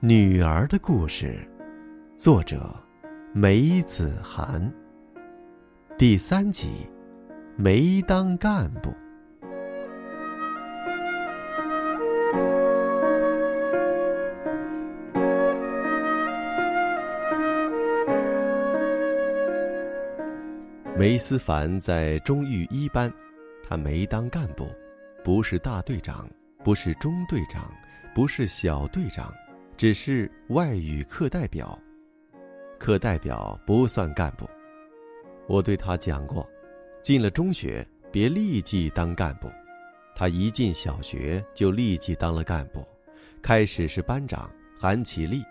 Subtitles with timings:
[0.00, 1.38] 女儿的故事，
[2.18, 2.76] 作者
[3.32, 4.70] 梅子涵。
[5.96, 6.86] 第三集，
[7.56, 8.94] 没当干部。
[20.94, 23.10] 梅思凡在中育一班，
[23.66, 24.66] 他没当干部，
[25.24, 26.28] 不是大队长，
[26.62, 27.72] 不是中队长，
[28.14, 29.32] 不是小队长。
[29.76, 31.78] 只是外语课代表，
[32.78, 34.48] 课代表不算干部。
[35.46, 36.48] 我对他讲过，
[37.02, 39.50] 进了中学别立即当干部。
[40.14, 42.88] 他一进小学就立即当了干部，
[43.42, 44.50] 开始是班长，
[44.80, 45.44] 喊起立，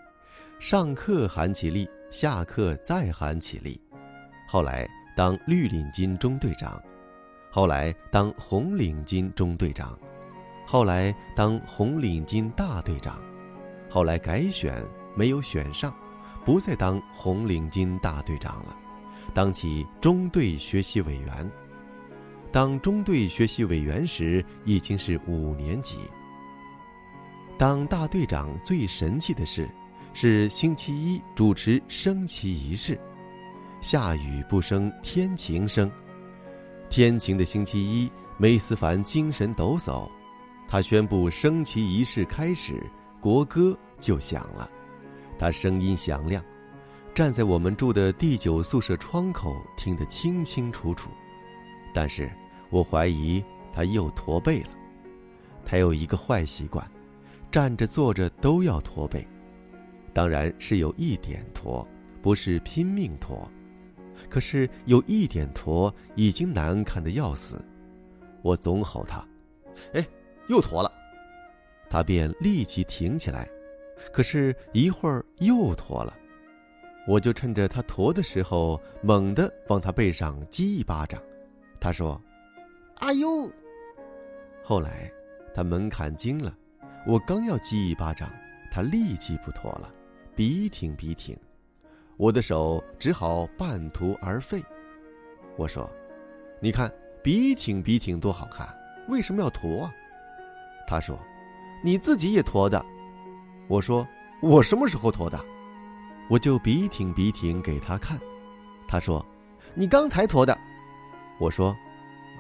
[0.58, 3.80] 上课喊起立，下课再喊起立。
[4.48, 6.82] 后来当绿领巾中队长，
[7.52, 10.00] 后来当红领巾中队长，
[10.66, 13.22] 后来当红领巾大队长。
[13.90, 14.84] 后来改选
[15.16, 15.94] 没有选上，
[16.44, 18.78] 不再当红领巾大队长了，
[19.34, 21.52] 当起中队学习委员。
[22.52, 25.98] 当中队学习委员时已经是五年级。
[27.58, 29.70] 当大队长最神气的事，
[30.14, 33.00] 是星期一主持升旗仪式。
[33.82, 35.92] 下雨不生天晴生，
[36.90, 40.10] 天晴的星期一，梅思凡精神抖擞，
[40.68, 42.82] 他宣布升旗仪式开始，
[43.22, 43.78] 国歌。
[43.98, 44.70] 就响了，
[45.40, 46.44] 他声音响亮，
[47.14, 51.10] 站在我们住的第九宿舍窗口听得清清楚楚。
[51.94, 52.30] 但是
[52.70, 54.70] 我怀疑他又驼背了。
[55.66, 56.86] 他有一个坏习惯，
[57.50, 59.26] 站着坐着都要驼背，
[60.14, 61.88] 当然是有一点驼，
[62.22, 63.50] 不是拼命驼。
[64.30, 67.66] 可是有一点驼已经难看的要死。
[68.42, 69.26] 我总吼他
[69.96, 70.06] ：“哎，
[70.50, 70.92] 又驼了！”
[71.96, 73.48] 他便立即挺起来。
[74.12, 76.14] 可是，一会儿又驼了，
[77.08, 81.22] 我就趁着他驼的时候，猛地往他背上击一巴掌。
[81.80, 82.22] 他说
[83.00, 83.50] ：“哎呦！”
[84.62, 85.10] 后来，
[85.54, 86.54] 他门槛惊了，
[87.08, 88.30] 我刚要击一巴掌，
[88.70, 89.90] 他立即不驼了，
[90.36, 91.34] 笔挺笔挺，
[92.18, 94.62] 我的手只好半途而废。
[95.56, 95.90] 我说
[96.60, 96.92] ：“你看，
[97.24, 98.68] 笔挺笔挺多好看，
[99.08, 99.94] 为什么要驼啊？”
[100.86, 101.18] 他说
[101.82, 102.84] ：“你自己也驼的。”
[103.68, 104.08] 我说
[104.42, 105.40] ：“我什么时候驼的？”
[106.30, 108.20] 我就笔挺笔挺给他看。
[108.88, 109.24] 他说
[109.76, 110.58] ：“你刚才驼的。”
[111.38, 111.76] 我说：“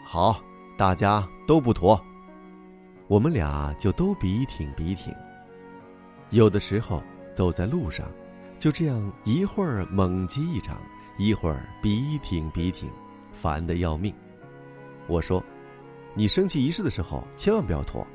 [0.03, 0.41] 好，
[0.78, 2.00] 大家都不驼。”
[3.07, 5.13] 我们俩就都笔挺笔挺。
[6.31, 7.03] 有的时候
[7.35, 8.09] 走在路上，
[8.57, 10.81] 就这样一会儿猛击一掌，
[11.19, 12.90] 一会儿笔挺笔挺，
[13.31, 14.12] 烦得要命。
[15.07, 15.44] 我说
[16.16, 18.06] ：“你升旗仪式的时候千万不要驼。”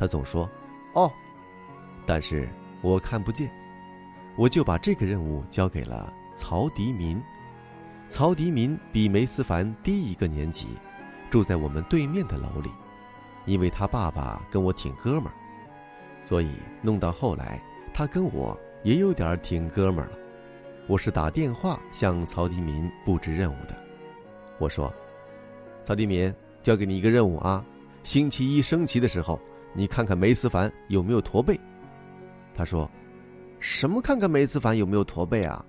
[0.00, 0.48] 他总说
[0.94, 1.12] ：“哦。”
[2.06, 2.48] 但是
[2.80, 3.48] 我看不见，
[4.34, 7.22] 我就把这个任务交给了曹迪民。
[8.08, 10.68] 曹迪民比梅思凡低一个年级，
[11.30, 12.70] 住在我们对面的楼里。
[13.46, 15.32] 因为他爸爸跟我挺哥们儿，
[16.22, 16.50] 所以
[16.82, 17.60] 弄到后来，
[17.92, 20.18] 他跟我也有点挺哥们儿了。
[20.86, 23.76] 我是打电话向曹迪民布置任务的。
[24.58, 24.92] 我说
[25.84, 26.32] ：“曹迪民，
[26.62, 27.64] 交给你一个任务啊，
[28.02, 29.40] 星期一升旗的时候，
[29.72, 31.58] 你看看梅思凡有没有驼背。”
[32.54, 32.90] 他说
[33.60, 34.00] ：“什么？
[34.02, 35.64] 看看梅思凡有没有驼背啊？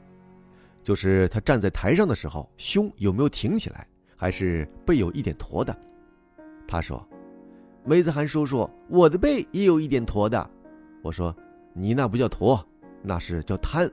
[0.84, 5.76] 就是他站在台上的时候，胸有没有挺起来，还是背有一点驼的？”
[6.68, 7.08] 他说
[7.86, 10.50] ：“梅子涵叔叔，我的背也有一点驼的。”
[11.04, 11.36] 我说
[11.74, 12.66] ：“你那不叫驼，
[13.02, 13.90] 那是叫瘫。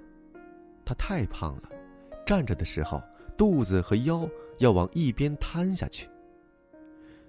[0.85, 1.69] 他太胖了，
[2.25, 3.03] 站着的时候
[3.37, 4.27] 肚子和腰
[4.59, 6.09] 要往一边瘫下去。”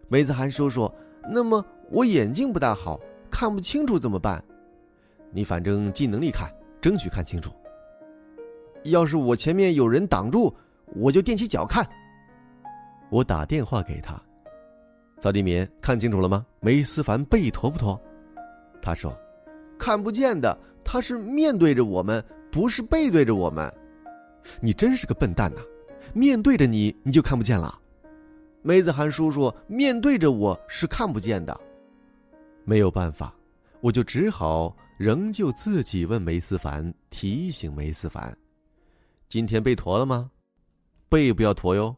[0.07, 0.91] 梅子涵叔叔，
[1.31, 4.43] 那么我眼睛不大好，看不清楚怎么办？
[5.31, 6.49] 你反正尽能力看，
[6.81, 7.51] 争取看清楚。
[8.83, 10.51] 要是我前面有人挡住，
[10.95, 11.87] 我就踮起脚看。
[13.11, 14.19] 我打电话给他，
[15.19, 16.45] 曹立民，看清楚了吗？
[16.59, 17.99] 梅思凡背驼不驼？
[18.81, 19.15] 他说
[19.77, 23.71] ：“看不见的，他是面对着我们，不是背对着我们。”
[24.61, 25.61] 你真是个笨蛋呐！
[26.13, 27.77] 面对着你，你就看不见了。
[28.61, 31.59] 梅子涵叔叔面对着我是看不见的。
[32.65, 33.33] 没有办法，
[33.81, 34.75] 我就只好。
[34.97, 38.37] 仍旧自己问梅思凡，提醒梅思凡
[39.29, 40.29] ：“今天背驼了吗？
[41.07, 41.95] 背不要驼哟。”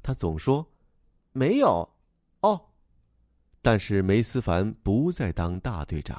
[0.00, 0.64] 他总说
[1.34, 1.86] ：“没有。”
[2.42, 2.60] 哦，
[3.60, 6.16] 但是梅思凡不再当大队长，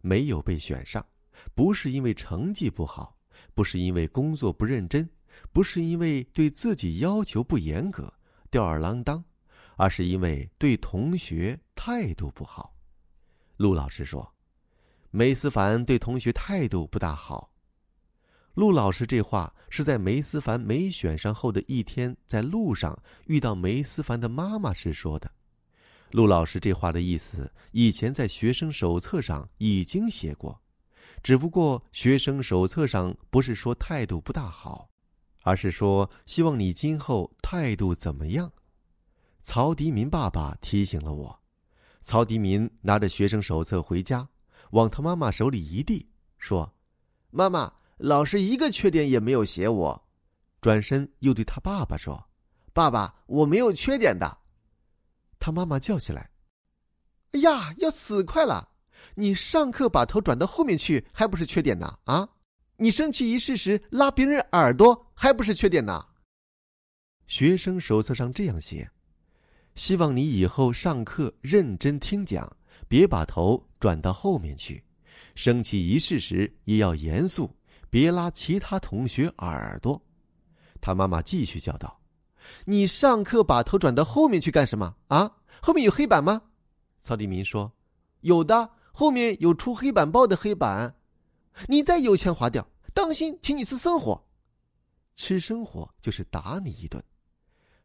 [0.00, 1.04] 没有被选上，
[1.54, 3.14] 不是因为成绩不好，
[3.54, 5.06] 不是因为工作不认真，
[5.52, 8.10] 不是因为对自己要求不严格、
[8.54, 9.24] 吊儿郎当，
[9.74, 12.72] 而是因为对同学态度不好。
[13.56, 14.32] 陆老师说。
[15.10, 17.50] 梅思凡对同学态度不大好。
[18.54, 22.96] 陆老师这话是在梅思凡没选上后的一天，在路上
[23.26, 25.28] 遇到梅思凡的妈妈时说的。
[26.12, 30.62] 陆老师这话的意思，以前在学生手册上已经写过，
[31.24, 34.88] 只不过学生手册上不是说态度不大好，
[35.44, 38.50] 而是说希望你今后态度怎么样。
[39.40, 41.40] 曹迪民爸爸提醒了我。
[42.02, 44.28] 曹迪民拿着学生手册回家，
[44.72, 46.08] 往他妈妈手里一递，
[46.38, 46.74] 说
[47.30, 50.08] ：“妈妈。”老师一个缺点也没有写我，
[50.60, 52.28] 转身又对他爸爸说
[52.74, 54.38] ：“爸爸，我没有缺点的。”
[55.38, 56.28] 他妈妈叫起来
[57.30, 58.68] ：“哎呀，要死快了！
[59.14, 61.96] 你上课把头转到后面去，还不是缺点呢？
[62.04, 62.28] 啊，
[62.76, 66.04] 你生气一事时拉别人耳朵，还不是缺点呢？”
[67.26, 68.90] 学生手册上这样写
[69.74, 72.56] ：“希望你以后上课认真听讲，
[72.88, 74.84] 别把头转到后面去，
[75.34, 77.50] 生气一事时也要严肃。”
[77.90, 80.02] 别拉其他同学耳朵，
[80.80, 82.00] 他妈妈继续叫道
[82.66, 85.30] ：“你上课把头转到后面去干什么啊？
[85.62, 86.42] 后面有黑板吗？”
[87.04, 87.72] 曹立民说
[88.22, 90.96] ：“有的，后面有出黑板报的黑板。
[91.68, 94.26] 你再油腔滑调，当心请你吃生活。
[95.16, 97.02] 吃生活就是打你一顿。”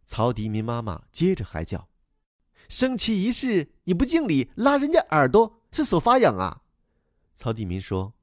[0.06, 1.88] 曹迪民妈妈接着还叫
[2.68, 6.62] ：“升旗仪式你不敬礼，拉人家耳朵是手发痒啊？”
[7.36, 8.13] 曹迪民说：“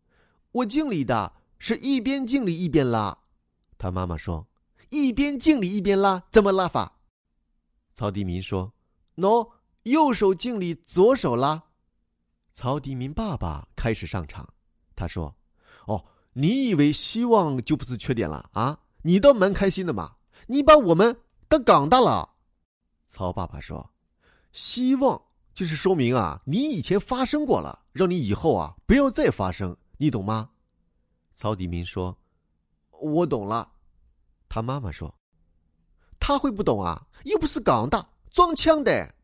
[0.52, 3.18] 我敬礼的。”是一边敬礼一边拉，
[3.78, 4.46] 他妈妈说
[4.90, 7.00] ：“一边敬礼一边拉，怎么拉法？”
[7.94, 8.74] 曹迪民说
[9.16, 9.52] ：“喏，
[9.84, 11.62] 右手敬礼，左手拉。”
[12.52, 14.52] 曹迪民爸爸开始上场，
[14.96, 15.32] 他说
[15.86, 18.80] ：“哦，你以为希望就不是缺点了啊？
[19.02, 20.16] 你倒蛮开心的嘛！
[20.48, 21.16] 你把我们
[21.48, 22.30] 当港大了。”
[23.06, 23.90] 曹爸爸说
[24.50, 25.22] ：“希望
[25.54, 30.50] 就是说明啊，你以前发生过了，让你以后啊不要再发生，你懂吗？”
[31.32, 32.16] 曹迪明说
[32.98, 33.70] ：“我懂了。”
[34.48, 35.14] 他妈妈说
[36.18, 37.06] ：“他会不懂啊？
[37.24, 39.14] 又不是港大装腔的。”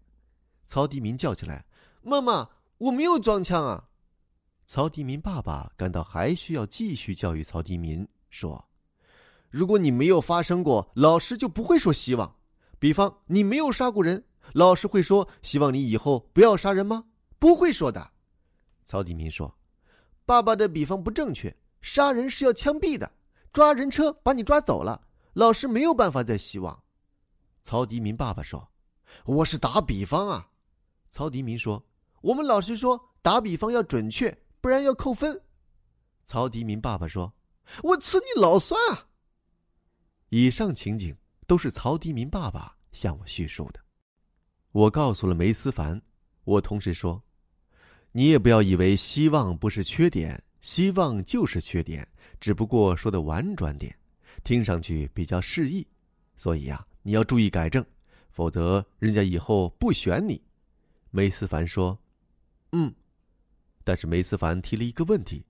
[0.66, 1.64] 曹迪明叫起来
[2.02, 2.48] ：“妈妈，
[2.78, 3.84] 我没有装腔啊！”
[4.74, 8.70] 曹迪民爸爸感到还需要继续教育曹迪民，说
[9.52, 12.34] ：“如果你没有发生过，老师就不会说希望。
[12.78, 14.24] 比方你没有杀过人，
[14.54, 17.04] 老师会说希望你以后不要杀人吗？
[17.38, 18.12] 不会说的。”
[18.86, 19.54] 曹迪民说
[20.24, 23.12] ：“爸爸的比方不正确。”杀人是要枪毙的，
[23.52, 26.82] 抓人车把你抓走了，老师没有办法再希望。
[27.62, 28.66] 曹迪民爸爸说
[29.26, 30.48] ：“我是打比方啊。”
[31.12, 31.84] 曹迪民说
[32.22, 35.42] ：“我们老师说打比方要准确，不然要扣分。”
[36.24, 37.34] 曹迪民爸爸说
[37.84, 39.08] ：“我吃你老酸啊！”
[40.30, 41.14] 以上情景
[41.46, 43.80] 都是曹迪民爸爸向我叙述的。
[44.70, 46.00] 我告诉了梅思凡，
[46.44, 47.22] 我同时说
[48.12, 52.06] ：“你也不要以为希望不是缺点。”希望就是缺点，
[52.38, 53.98] 只不过说的婉转点，
[54.44, 55.84] 听上去比较适意，
[56.36, 57.84] 所以呀，你要注意改正，
[58.30, 60.40] 否则人家以后不选你。
[61.10, 61.98] 梅思凡说
[62.70, 62.94] ：“嗯。”
[63.84, 65.44] 但是梅思凡提了一个问题：“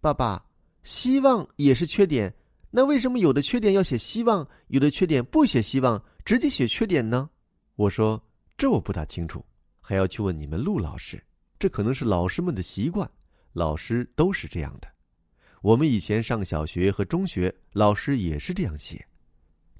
[0.00, 0.44] 爸爸，
[0.82, 2.34] 希望也是缺点，
[2.70, 7.30] 那为什么有的缺点要写希望，有的缺点不写希望，直接写缺点呢？”
[7.76, 8.22] 我说
[8.56, 9.44] ：“这我不大清楚，
[9.80, 11.22] 还要去问你们陆老师，
[11.58, 13.10] 这可能是老师们的习惯。”
[13.52, 14.86] 老师都是这样的，
[15.60, 19.04] 我们以前上小学和中学，老师也是这样写。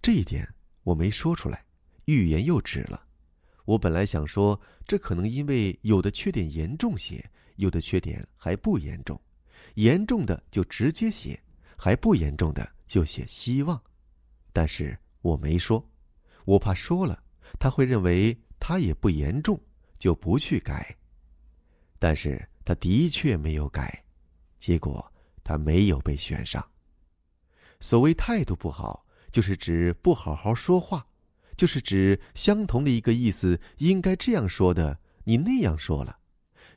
[0.02, 0.44] 这一点
[0.82, 1.64] 我没说出来，
[2.06, 3.00] 欲言又止了。
[3.66, 7.24] 我本来想说，这可能因为有的缺点严重些，
[7.60, 9.18] 有的缺点还不严重，
[9.76, 11.40] 严重的就直接写，
[11.76, 13.80] 还不严重的就写希望。
[14.52, 15.88] 但是我没说，
[16.44, 17.22] 我怕说了
[17.58, 19.58] 他会认为他也不严重，
[19.98, 20.96] 就不去改。
[21.98, 22.44] 但是。
[22.62, 24.04] 他的确没有改，
[24.56, 25.12] 结果
[25.42, 26.64] 他没有被选上。
[27.80, 31.04] 所谓态度不好，就是指不好好说话，
[31.56, 36.19] 就是指相同的一个意思应该这样说的，你那样说了；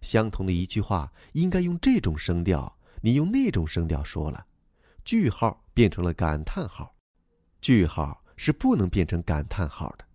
[0.03, 4.45] 相同的一句话应该用这种声调，你用那种声调说了。
[5.03, 6.95] 句号变成了感叹号，
[7.61, 10.05] 句号是不能变成感叹号的，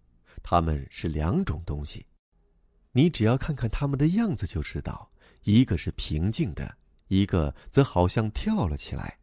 [0.42, 2.06] 它们是两种东西。
[2.92, 5.10] 你只要看看他们的样子就知道。
[5.44, 6.76] 一个是平静的，
[7.06, 9.18] 一个则好像跳了起来。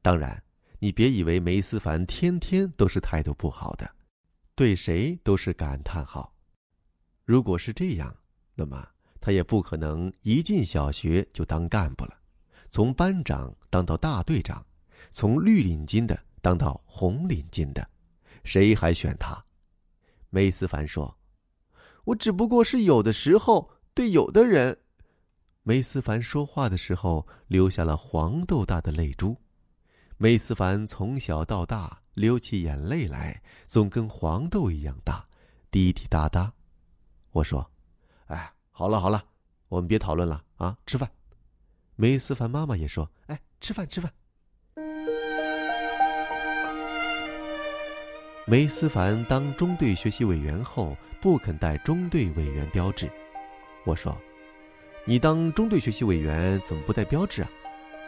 [0.00, 0.42] 当然，
[0.80, 3.94] 你别以为梅思凡天天都是态度不好的，
[4.56, 6.34] 对谁都是感叹号。
[7.24, 8.16] 如果是这样，
[8.54, 8.88] 那么
[9.22, 12.18] 他也不可能一进小学就当干部了，
[12.68, 14.66] 从班长当到大队长，
[15.12, 17.88] 从绿领巾的当到红领巾的，
[18.42, 19.42] 谁还选他？
[20.28, 21.16] 梅思凡说
[22.04, 24.76] ：“我只不过是有的时候对有的人。”
[25.62, 29.36] 梅思凡说话的时候流下了黄豆大的泪珠。
[30.16, 35.24] 梅思凡从小到大流起眼泪来，总跟黄豆一样大，
[35.70, 36.52] 滴滴答答。
[37.30, 37.70] 我说：“，
[38.72, 39.22] 好了好了，
[39.68, 41.08] 我们别讨论了啊，吃饭。”
[41.94, 44.10] 梅思凡妈妈也说：“哎，吃饭吃饭。”
[48.44, 53.08] 梅思凡当中队学习委员后，不肯带中队委员标志。
[53.84, 54.18] 我说
[55.06, 57.50] ：“你当中队学习委员怎么不带标志啊？”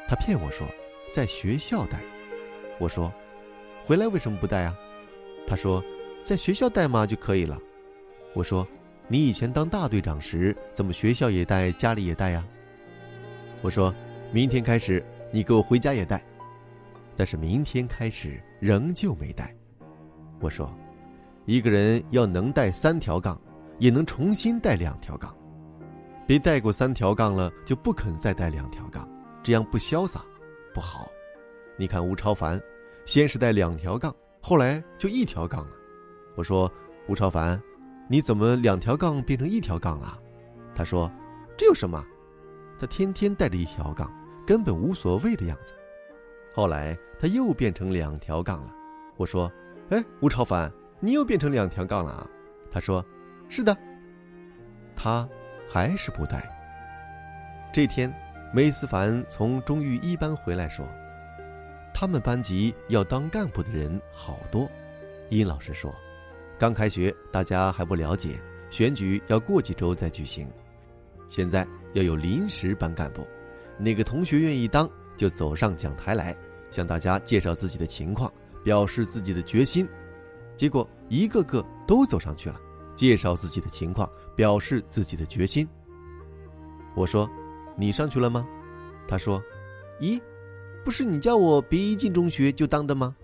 [0.08, 0.66] 他骗我说
[1.12, 2.02] ：“在学校带。”
[2.80, 3.12] 我说
[3.86, 4.76] ：“回来为什么不带啊？”
[5.46, 5.82] 他说
[6.24, 7.56] ：“在学校带嘛就可以了。”
[8.34, 8.66] 我说
[9.06, 12.44] ：“你以前当大队长时，怎么学校也带，家里也带呀？”
[13.62, 13.94] 我说
[14.32, 16.22] ：“明天开始，你给我回家也带。”
[17.16, 19.54] 但是明天开始仍旧没带。
[20.40, 20.74] 我说
[21.46, 23.40] ：“一个人要能带三条杠，
[23.78, 25.34] 也能重新带两条杠。
[26.26, 29.08] 别带过三条杠了，就不肯再带两条杠，
[29.42, 30.24] 这样不潇洒，
[30.74, 31.08] 不好。
[31.76, 32.60] 你看吴超凡，
[33.04, 35.70] 先是带两条杠，后来就一条杠了。
[36.34, 36.70] 我说：
[37.08, 37.60] 吴超凡，
[38.08, 40.18] 你怎么两条杠变成一条杠了？
[40.74, 41.10] 他说：
[41.56, 42.04] 这有什么？
[42.78, 44.12] 他天天带着一条杠，
[44.46, 45.74] 根本无所谓的样子。
[46.54, 48.74] 后来他又变成两条杠了。
[49.16, 49.50] 我说。”
[49.90, 52.26] 哎，吴超凡，你又变成两条杠了啊？
[52.72, 53.04] 他说
[53.50, 53.76] ：“是的。”
[54.96, 55.28] 他
[55.68, 56.42] 还是不带。
[57.70, 58.10] 这天，
[58.50, 60.88] 梅思凡从中育一班回来，说
[61.92, 64.66] ：“他们班级要当干部的人好多。”
[65.28, 65.94] 殷老师说
[66.58, 70.48] ：“刚开学，大家还不了解，选举要过几周再举行。
[71.28, 73.26] 现在要有临时班干部，
[73.78, 76.36] 哪个同学愿意当，就走上讲台来，
[76.70, 78.32] 向大家介绍自己的情况。”
[78.64, 79.86] 表示自己的决心，
[80.56, 82.58] 结果一个个都走上去了，
[82.96, 85.68] 介绍自己的情况，表示自己的决心。
[86.96, 87.28] 我说
[87.76, 88.42] ：“你上去了吗？”
[89.06, 89.38] 他说
[90.00, 90.18] ：“咦，
[90.82, 93.14] 不是你叫我别一进中学就当的吗？”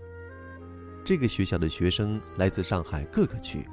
[1.03, 3.67] 这个学校的学生来自上海各个区，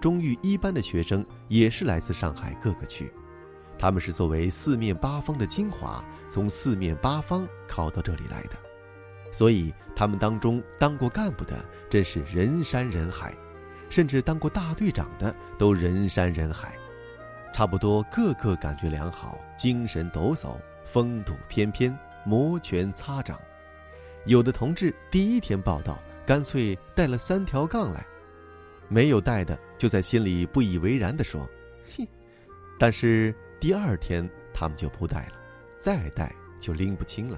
[0.00, 3.12] 中育一班的学生也是来自上海各个区，
[3.78, 8.56] 他们是作为四面八方的精华，从四面八方考到这里来的。
[9.30, 13.34] 所以，他们当中当过干部的真是人山人海，
[13.88, 16.74] 甚至当过大队长的都人山人海，
[17.52, 23.38] 差不多个个感觉良好，精神抖擞，风度翩翩，摩拳擦掌。
[24.24, 25.98] 有的同志第一天报道，
[26.30, 28.06] 干脆带了三条杠来；
[28.86, 31.44] 没有带的，就在心里不以为然地说
[31.92, 32.06] ：“嘿。”
[32.78, 35.32] 但是第二天他们就不带了，
[35.76, 37.36] 再带就拎不清了。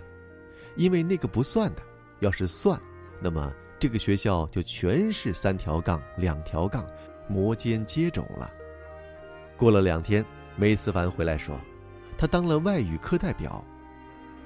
[0.76, 1.80] 因为那个不算的，
[2.20, 2.78] 要是算，
[3.18, 6.86] 那么这个学校就全是三条杠、两条杠，
[7.26, 8.52] 摩肩接踵了。
[9.56, 10.22] 过了两天，
[10.54, 11.58] 梅思凡回来说，
[12.18, 13.64] 他当了外语课代表。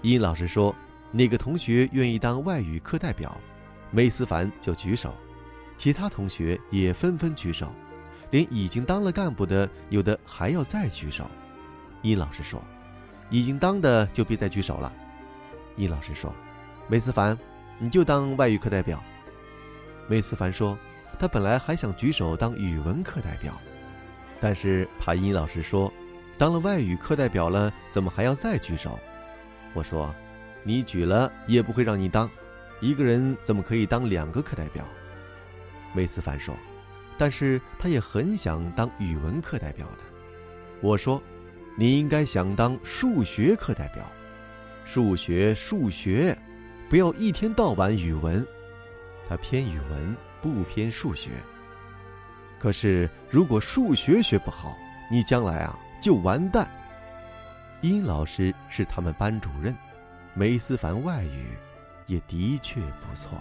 [0.03, 0.73] 殷老师说，
[1.11, 3.37] 哪个同学愿意当外语课代表，
[3.97, 5.15] 梅思凡就举手，
[5.75, 7.73] 其他同学也纷纷举手，
[8.31, 11.25] 连已经当了干部的有的还要再举手。
[12.03, 12.63] 殷老师说，
[13.31, 14.93] 已经当的就别再举手了。
[15.77, 16.31] 殷老师说
[16.89, 17.39] ：“梅思凡，
[17.79, 19.03] 你就当外语课代表。”
[20.09, 20.77] 梅思凡说
[21.19, 23.59] ：“他本来还想举手当语文课代表，
[24.39, 25.91] 但是怕殷老师说，
[26.37, 29.01] 当了外语课代表了，怎么还要再举手？”
[29.73, 30.15] 我说
[30.63, 32.31] ：“你举了也不会让你当，
[32.81, 34.85] 一个人怎么可以当两个课代表？”
[35.95, 36.55] 梅思凡说
[37.17, 39.99] ：“但是他也很想当语文课代表的。”
[40.83, 41.23] 我说
[41.77, 44.05] ：“你应该想当数学课代表。”
[44.85, 46.37] 数学，数学，
[46.89, 48.47] 不要一天到晚语文，
[49.29, 51.31] 他偏语文不偏数学。
[52.59, 54.77] 可是如果数学学不好，
[55.11, 56.71] 你将来啊就完蛋。
[57.81, 59.77] 殷老师是他们班主任，
[60.35, 61.49] 梅思凡外语
[62.07, 63.41] 也的确不错。